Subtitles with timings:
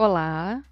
[0.00, 0.62] Olá!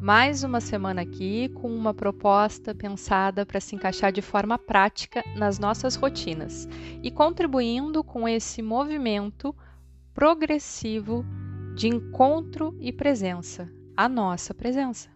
[0.00, 5.60] Mais uma semana aqui com uma proposta pensada para se encaixar de forma prática nas
[5.60, 6.68] nossas rotinas
[7.00, 9.54] e contribuindo com esse movimento
[10.12, 11.24] progressivo
[11.76, 15.08] de encontro e presença, a nossa presença.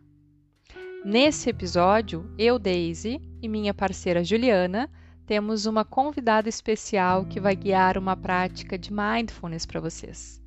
[1.04, 4.88] Nesse episódio, eu, Daisy, e minha parceira Juliana
[5.26, 10.40] temos uma convidada especial que vai guiar uma prática de mindfulness para vocês.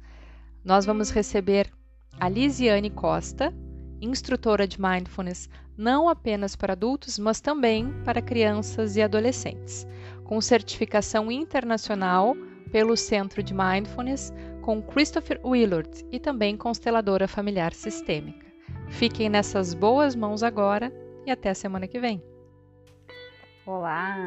[0.63, 1.69] Nós vamos receber
[2.19, 3.53] a Lisiane Costa,
[4.01, 9.85] instrutora de mindfulness não apenas para adultos, mas também para crianças e adolescentes,
[10.23, 12.35] com certificação internacional
[12.71, 18.45] pelo Centro de Mindfulness com Christopher Willard e também consteladora familiar sistêmica.
[18.87, 20.91] Fiquem nessas boas mãos agora
[21.25, 22.23] e até a semana que vem.
[23.65, 24.17] Olá,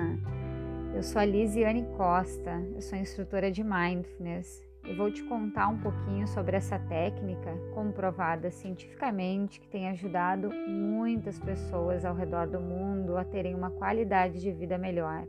[0.95, 5.79] eu sou a Lisiane Costa, eu sou instrutora de Mindfulness e vou te contar um
[5.79, 13.17] pouquinho sobre essa técnica comprovada cientificamente que tem ajudado muitas pessoas ao redor do mundo
[13.17, 15.27] a terem uma qualidade de vida melhor.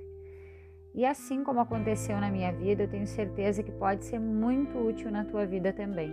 [0.95, 5.11] E assim como aconteceu na minha vida, eu tenho certeza que pode ser muito útil
[5.11, 6.11] na tua vida também.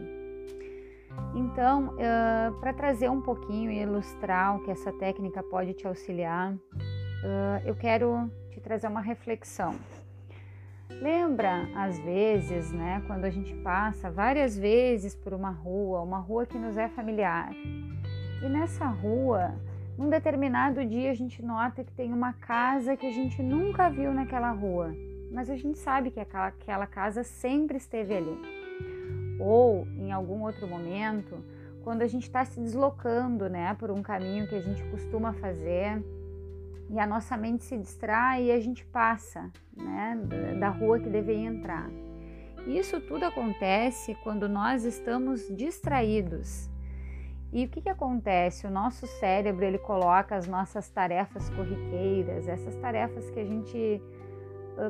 [1.34, 6.52] Então, uh, para trazer um pouquinho e ilustrar o que essa técnica pode te auxiliar,
[6.52, 9.74] uh, eu quero te trazer uma reflexão.
[11.00, 16.46] Lembra, às vezes, né, quando a gente passa várias vezes por uma rua, uma rua
[16.46, 17.50] que nos é familiar,
[18.42, 19.54] e nessa rua,
[19.98, 24.12] num determinado dia, a gente nota que tem uma casa que a gente nunca viu
[24.12, 24.94] naquela rua,
[25.30, 28.38] mas a gente sabe que aquela, aquela casa sempre esteve ali.
[29.38, 31.36] Ou em algum outro momento,
[31.84, 36.02] quando a gente está se deslocando né, por um caminho que a gente costuma fazer
[36.88, 40.18] e a nossa mente se distrai e a gente passa né,
[40.58, 41.88] da rua que deveria entrar.
[42.66, 46.68] Isso tudo acontece quando nós estamos distraídos.
[47.52, 48.66] E o que, que acontece?
[48.66, 54.02] O nosso cérebro ele coloca as nossas tarefas corriqueiras, essas tarefas que a gente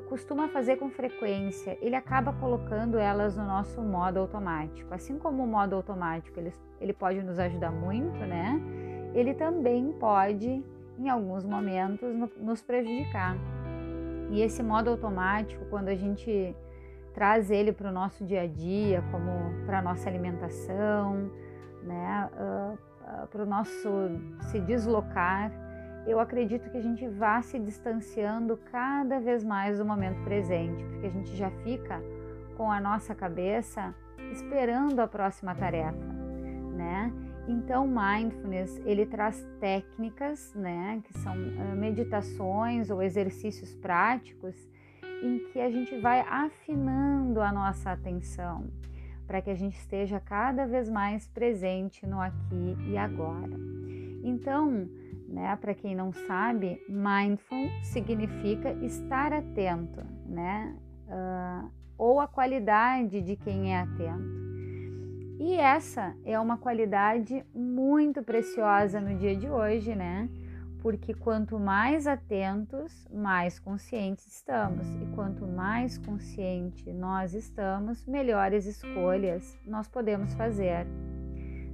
[0.09, 4.93] costuma fazer com frequência, ele acaba colocando elas no nosso modo automático.
[4.93, 8.61] Assim como o modo automático ele, ele pode nos ajudar muito, né?
[9.15, 10.63] Ele também pode
[10.99, 12.09] em alguns momentos
[12.39, 13.37] nos prejudicar.
[14.31, 16.55] E esse modo automático, quando a gente
[17.15, 21.31] traz ele para o nosso dia a dia, como para a nossa alimentação,
[21.83, 23.89] né, uh, uh, para o nosso
[24.51, 25.51] se deslocar,
[26.07, 31.07] eu acredito que a gente vá se distanciando cada vez mais do momento presente, porque
[31.07, 32.01] a gente já fica
[32.57, 33.95] com a nossa cabeça
[34.31, 35.99] esperando a próxima tarefa,
[36.77, 37.13] né?
[37.49, 41.35] Então, mindfulness ele traz técnicas, né, que são
[41.77, 44.57] meditações ou exercícios práticos
[45.23, 48.69] em que a gente vai afinando a nossa atenção
[49.27, 53.57] para que a gente esteja cada vez mais presente no aqui e agora.
[54.23, 54.89] Então,
[55.29, 60.77] né, para quem não sabe, mindful significa estar atento, né,
[61.09, 64.46] uh, ou a qualidade de quem é atento.
[65.39, 70.31] E essa é uma qualidade muito preciosa no dia de hoje, né?
[70.81, 74.87] Porque quanto mais atentos, mais conscientes estamos.
[74.95, 80.87] E quanto mais consciente nós estamos, melhores escolhas nós podemos fazer.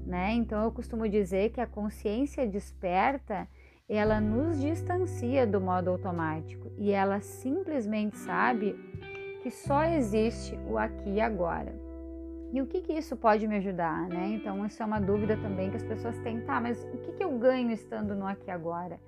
[0.05, 0.33] Né?
[0.33, 3.47] Então eu costumo dizer que a consciência desperta,
[3.89, 8.75] ela nos distancia do modo automático e ela simplesmente sabe
[9.43, 11.82] que só existe o aqui e agora.
[12.53, 14.29] E o que, que isso pode me ajudar, né?
[14.35, 16.43] Então, isso é uma dúvida também que as pessoas têm.
[16.43, 19.01] Tá, mas o que, que eu ganho estando no aqui agora?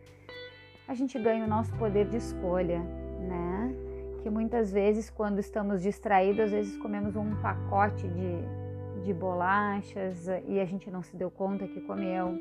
[0.88, 3.75] A gente ganha o nosso poder de escolha, né?
[4.22, 10.59] Que muitas vezes, quando estamos distraídos, às vezes comemos um pacote de, de bolachas e
[10.59, 12.38] a gente não se deu conta que comeu.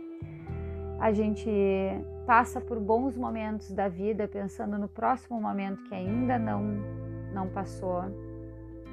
[1.01, 1.49] A gente
[2.25, 6.63] passa por bons momentos da vida pensando no próximo momento que ainda não,
[7.33, 8.05] não passou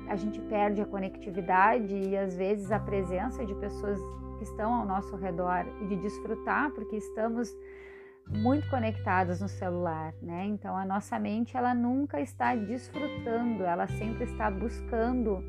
[0.09, 4.01] a gente perde a conectividade e às vezes a presença de pessoas
[4.39, 7.55] que estão ao nosso redor e de desfrutar, porque estamos
[8.29, 10.47] muito conectados no celular, né?
[10.47, 15.43] Então a nossa mente ela nunca está desfrutando, ela sempre está buscando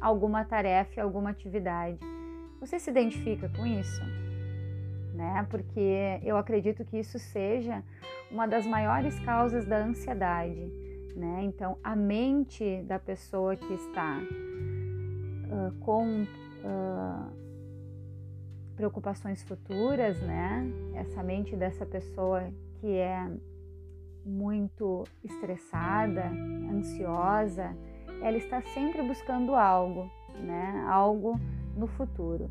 [0.00, 1.98] alguma tarefa, alguma atividade.
[2.60, 4.02] Você se identifica com isso?
[5.14, 5.46] Né?
[5.48, 7.82] Porque eu acredito que isso seja
[8.30, 10.70] uma das maiores causas da ansiedade
[11.16, 11.42] né?
[11.44, 17.32] Então, a mente da pessoa que está uh, com uh,
[18.76, 20.70] preocupações futuras, né?
[20.94, 23.26] Essa mente dessa pessoa que é
[24.24, 26.26] muito estressada,
[26.70, 27.74] ansiosa,
[28.20, 30.10] ela está sempre buscando algo,
[30.40, 30.84] né?
[30.86, 31.40] Algo
[31.74, 32.50] no futuro.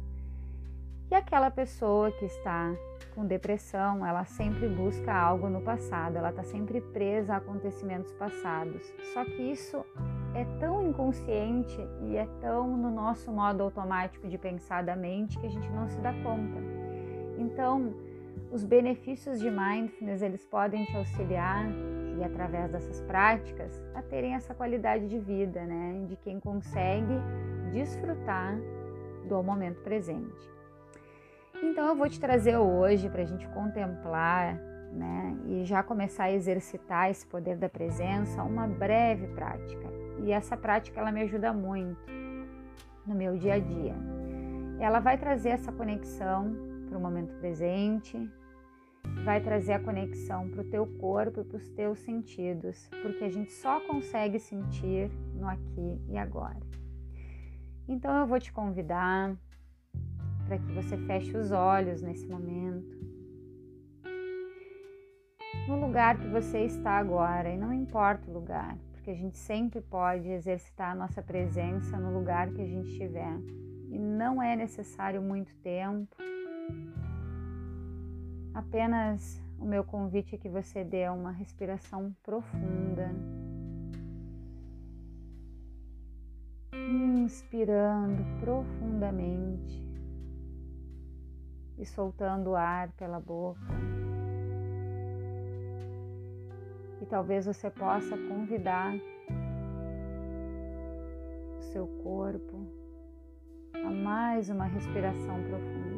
[1.09, 2.75] E aquela pessoa que está
[3.13, 8.81] com depressão, ela sempre busca algo no passado, ela está sempre presa a acontecimentos passados.
[9.13, 9.85] Só que isso
[10.33, 15.45] é tão inconsciente e é tão no nosso modo automático de pensar da mente que
[15.45, 16.59] a gente não se dá conta.
[17.37, 17.93] Então,
[18.51, 21.65] os benefícios de mindfulness, eles podem te auxiliar
[22.17, 27.13] e através dessas práticas a terem essa qualidade de vida, né, de quem consegue
[27.71, 28.57] desfrutar
[29.27, 30.54] do momento presente.
[31.63, 34.55] Então eu vou te trazer hoje para a gente contemplar,
[34.91, 39.87] né, e já começar a exercitar esse poder da presença, uma breve prática.
[40.23, 42.11] E essa prática ela me ajuda muito
[43.05, 43.95] no meu dia a dia.
[44.79, 46.55] Ela vai trazer essa conexão
[46.87, 48.17] para o momento presente,
[49.23, 53.29] vai trazer a conexão para o teu corpo e para os teus sentidos, porque a
[53.29, 56.59] gente só consegue sentir no aqui e agora.
[57.87, 59.35] Então eu vou te convidar
[60.45, 62.95] para que você feche os olhos nesse momento.
[65.67, 69.81] No lugar que você está agora, e não importa o lugar, porque a gente sempre
[69.81, 73.39] pode exercitar a nossa presença no lugar que a gente estiver.
[73.89, 76.15] E não é necessário muito tempo,
[78.55, 83.13] Apenas o meu convite é que você dê uma respiração profunda.
[86.73, 89.83] Inspirando profundamente
[91.77, 93.59] e soltando o ar pela boca.
[97.01, 98.93] E talvez você possa convidar
[101.57, 102.65] o seu corpo
[103.73, 105.95] a mais uma respiração profunda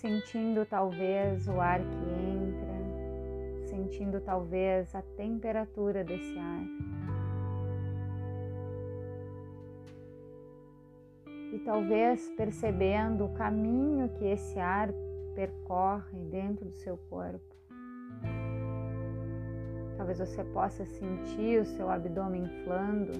[0.00, 6.99] sentindo talvez o ar que entra, sentindo talvez a temperatura desse ar.
[11.64, 14.90] Talvez percebendo o caminho que esse ar
[15.34, 17.54] percorre dentro do seu corpo.
[19.96, 23.12] Talvez você possa sentir o seu abdômen inflando,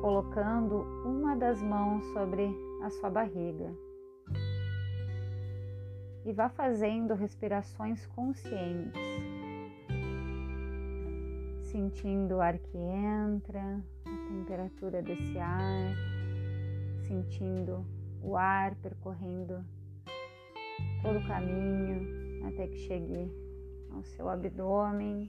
[0.00, 2.50] colocando uma das mãos sobre
[2.82, 3.72] a sua barriga
[6.24, 9.00] e vá fazendo respirações conscientes,
[11.62, 15.94] sentindo o ar que entra, a temperatura desse ar,
[17.10, 17.84] sentindo
[18.22, 19.64] o ar percorrendo
[21.02, 23.28] todo o caminho até que chegue
[23.92, 25.28] ao seu abdômen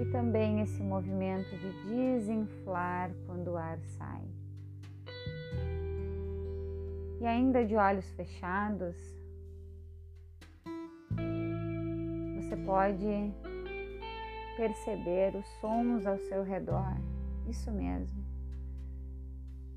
[0.00, 4.24] e também esse movimento de desinflar quando o ar sai.
[7.20, 8.96] E ainda de olhos fechados,
[12.36, 13.32] você pode
[14.56, 16.96] perceber os sons ao seu redor.
[17.48, 18.21] Isso mesmo.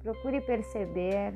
[0.05, 1.33] Procure perceber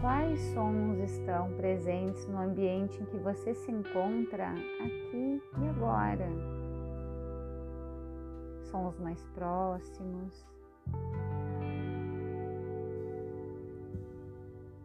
[0.00, 6.26] quais sons estão presentes no ambiente em que você se encontra aqui e agora.
[8.70, 10.46] Sons mais próximos.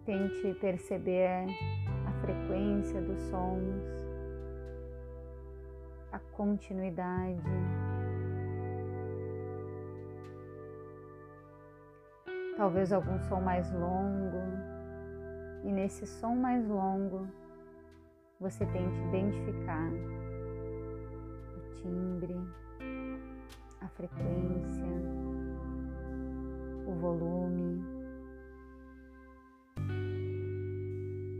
[0.05, 1.45] Tente perceber
[2.05, 3.81] a frequência dos sons
[6.11, 7.42] a continuidade.
[12.57, 14.42] Talvez algum som mais longo,
[15.64, 17.28] e nesse som mais longo
[18.40, 19.92] você tente identificar
[21.56, 22.35] o timbre,
[23.80, 24.87] a frequência,
[26.87, 27.83] o volume.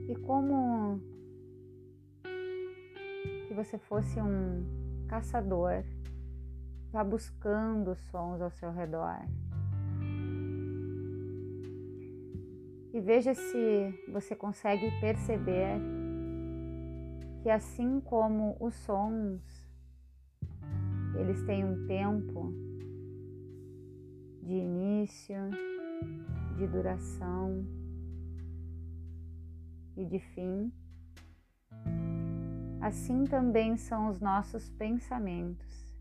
[0.10, 1.02] E como
[3.56, 4.64] você fosse um
[5.08, 5.84] caçador,
[6.92, 9.18] vá buscando sons ao seu redor.
[12.98, 15.80] E veja se você consegue perceber
[17.44, 19.40] que assim como os sons,
[21.14, 22.52] eles têm um tempo
[24.42, 25.38] de início,
[26.58, 27.64] de duração
[29.96, 30.74] e de fim.
[32.82, 35.94] Assim também são os nossos pensamentos.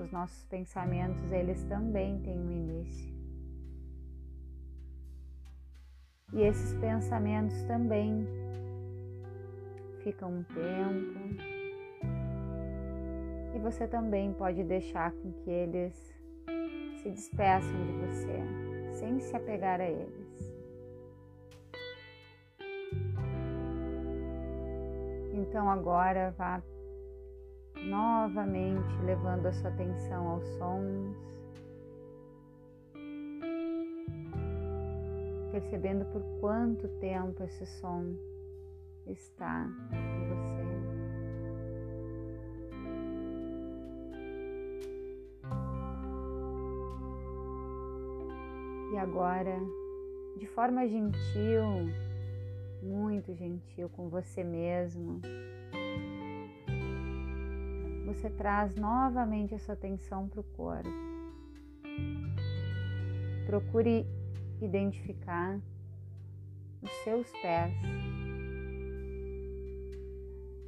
[0.00, 3.17] Os nossos pensamentos, eles também têm um início.
[6.32, 8.26] E esses pensamentos também
[10.02, 11.58] ficam um tempo.
[13.54, 15.94] E você também pode deixar com que eles
[17.02, 18.40] se despeçam de você,
[18.92, 20.28] sem se apegar a eles.
[25.32, 26.62] Então agora vá
[27.84, 31.16] novamente levando a sua atenção aos sons.
[35.58, 38.14] Percebendo por quanto tempo esse som
[39.08, 40.68] está em você.
[48.92, 49.58] E agora,
[50.36, 51.64] de forma gentil,
[52.80, 55.20] muito gentil com você mesmo,
[58.06, 60.88] você traz novamente a sua atenção para o corpo.
[63.46, 64.06] Procure
[64.60, 65.60] identificar
[66.82, 67.74] os seus pés.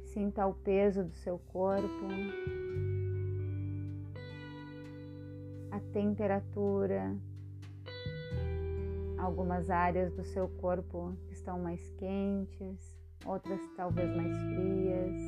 [0.05, 2.07] Sinta o peso do seu corpo,
[5.71, 7.15] a temperatura,
[9.17, 15.21] algumas áreas do seu corpo estão mais quentes, outras talvez mais frias.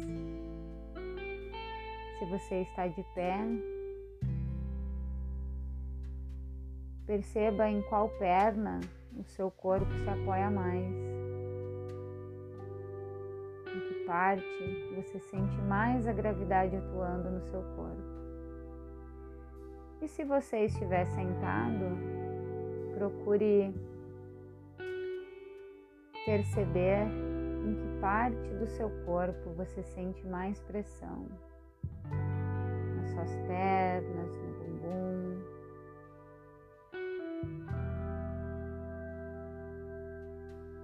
[2.20, 3.38] Se você está de pé,
[7.06, 8.80] perceba em qual perna
[9.18, 10.86] o seu corpo se apoia mais.
[13.68, 18.14] Em que parte você sente mais a gravidade atuando no seu corpo.
[20.02, 21.98] E se você estiver sentado,
[22.96, 23.74] procure
[26.26, 27.08] perceber
[27.66, 31.28] em que parte do seu corpo você sente mais pressão.
[32.98, 34.53] Nas suas pernas, no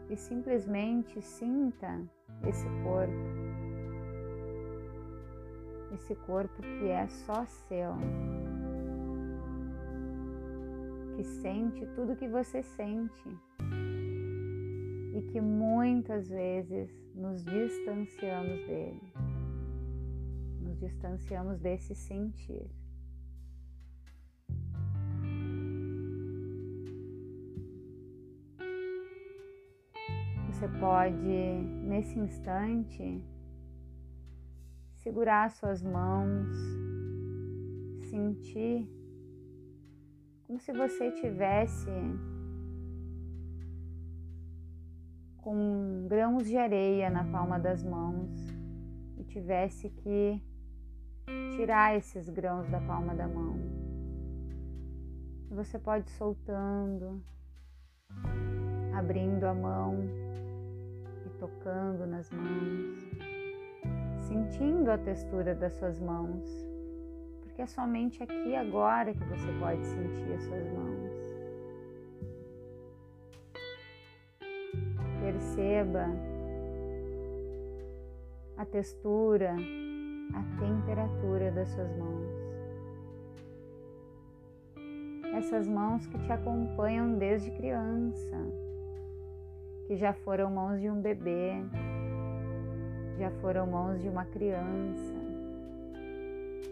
[0.09, 2.01] E simplesmente sinta
[2.47, 3.13] esse corpo.
[5.93, 7.93] Esse corpo que é só seu.
[11.15, 13.29] Que sente tudo que você sente
[15.19, 19.13] e que muitas vezes nos distanciamos dele,
[20.61, 22.78] nos distanciamos desse sentir.
[30.59, 31.15] Você pode,
[31.87, 33.23] nesse instante,
[34.95, 36.49] segurar suas mãos,
[38.09, 38.85] sentir
[40.45, 41.89] como se você tivesse
[45.37, 48.29] com grãos de areia na palma das mãos
[49.17, 50.43] e tivesse que
[51.55, 53.55] tirar esses grãos da palma da mão.
[55.51, 57.23] Você pode soltando,
[58.93, 60.28] abrindo a mão
[62.19, 62.99] nas mãos,
[64.27, 66.43] sentindo a textura das suas mãos,
[67.41, 71.13] porque é somente aqui agora que você pode sentir as suas mãos.
[75.21, 76.07] Perceba
[78.57, 79.55] a textura,
[80.33, 82.27] a temperatura das suas mãos.
[85.35, 88.38] Essas mãos que te acompanham desde criança,
[89.88, 91.63] que já foram mãos de um bebê,
[93.19, 95.13] já foram mãos de uma criança,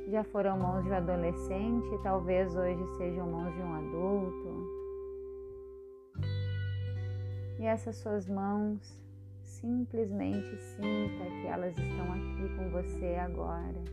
[0.08, 4.78] já foram mãos de um adolescente talvez hoje sejam mãos de um adulto
[7.60, 8.98] e essas suas mãos,
[9.42, 13.84] simplesmente sinta que elas estão aqui com você agora.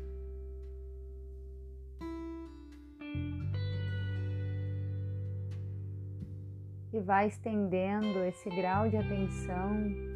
[6.93, 10.14] E vai estendendo esse grau de atenção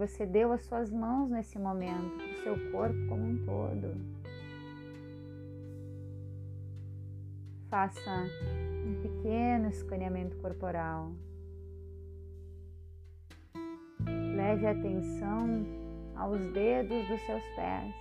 [0.00, 3.94] você deu às suas mãos nesse momento, o seu corpo como um todo.
[7.68, 8.24] Faça
[8.86, 11.12] um pequeno escaneamento corporal.
[14.34, 15.66] Leve atenção
[16.16, 17.94] aos dedos dos seus pés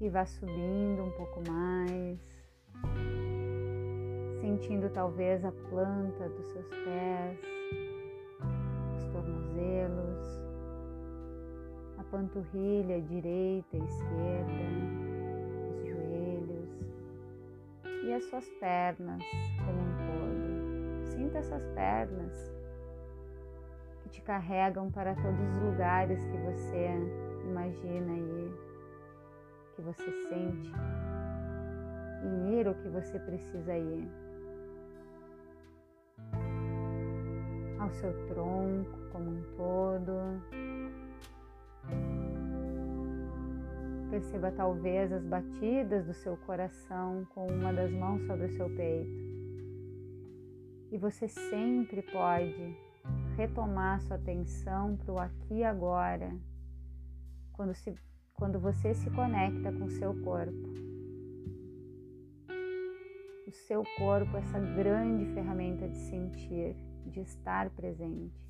[0.00, 2.18] e vá subindo um pouco mais,
[4.40, 7.57] sentindo talvez a planta dos seus pés,
[12.10, 14.52] panturrilha direita e esquerda,
[15.70, 16.70] os joelhos
[18.04, 19.22] e as suas pernas
[19.64, 21.06] como um todo.
[21.06, 22.52] Sinta essas pernas
[24.02, 26.88] que te carregam para todos os lugares que você
[27.44, 28.52] imagina ir,
[29.74, 30.72] que você sente
[32.24, 34.08] em ir ou que você precisa ir.
[37.78, 40.77] Ao seu tronco como um todo.
[44.10, 49.28] Perceba talvez as batidas do seu coração com uma das mãos sobre o seu peito.
[50.90, 52.76] E você sempre pode
[53.36, 56.34] retomar sua atenção para o aqui e agora,
[57.52, 57.94] quando, se,
[58.32, 60.88] quando você se conecta com seu corpo.
[63.48, 68.46] o seu corpo essa grande ferramenta de sentir, de estar presente.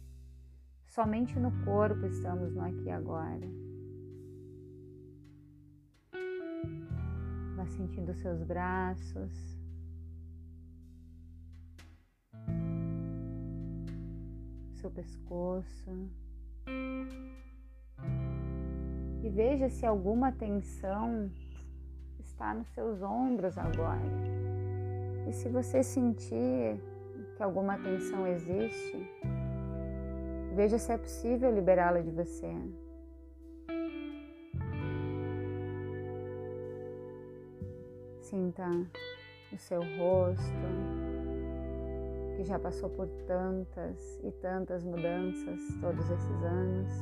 [0.88, 3.46] Somente no corpo estamos no aqui e agora.
[7.68, 9.32] Sentindo seus braços.
[14.74, 15.90] Seu pescoço.
[19.22, 21.30] E veja se alguma tensão
[22.18, 24.00] está nos seus ombros agora.
[25.28, 26.80] E se você sentir
[27.36, 28.96] que alguma tensão existe,
[30.54, 32.52] veja se é possível liberá-la de você.
[38.28, 38.68] Sinta
[39.50, 40.44] o seu rosto,
[42.36, 46.92] que já passou por tantas e tantas mudanças todos esses anos.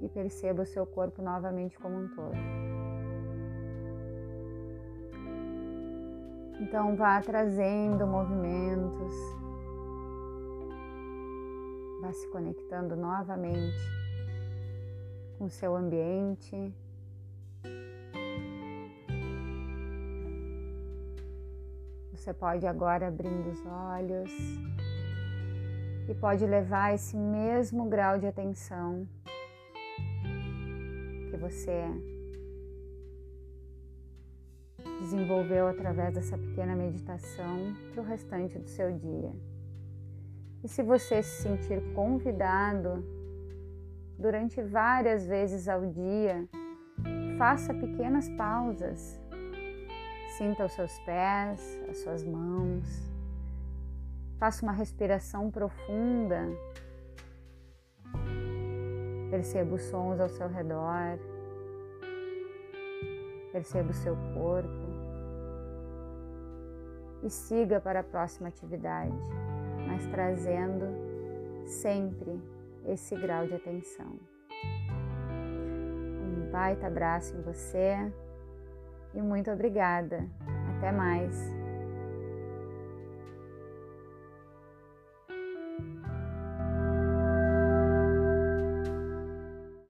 [0.00, 2.36] e perceba o seu corpo novamente como um todo.
[6.60, 9.14] Então vá trazendo movimentos,
[12.08, 13.76] vá se conectando novamente
[15.36, 16.74] com seu ambiente.
[22.12, 24.32] Você pode agora abrindo os olhos
[26.08, 29.06] e pode levar esse mesmo grau de atenção
[31.38, 31.84] você
[35.00, 39.32] desenvolveu através dessa pequena meditação para o restante do seu dia.
[40.62, 43.04] E se você se sentir convidado
[44.18, 46.48] durante várias vezes ao dia,
[47.38, 49.20] faça pequenas pausas.
[50.36, 53.10] Sinta os seus pés, as suas mãos.
[54.38, 56.48] Faça uma respiração profunda
[59.30, 61.18] Perceba os sons ao seu redor.
[63.52, 64.88] Perceba o seu corpo.
[67.22, 69.12] E siga para a próxima atividade,
[69.98, 70.86] mas trazendo
[71.66, 72.40] sempre
[72.86, 74.16] esse grau de atenção.
[76.22, 77.96] Um baita abraço em você
[79.12, 80.24] e muito obrigada.
[80.76, 81.57] Até mais.